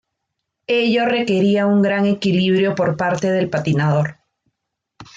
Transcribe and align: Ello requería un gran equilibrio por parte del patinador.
Ello 0.65 1.05
requería 1.05 1.67
un 1.67 1.83
gran 1.83 2.07
equilibrio 2.07 2.73
por 2.73 2.97
parte 2.97 3.29
del 3.29 3.51
patinador. 3.51 4.17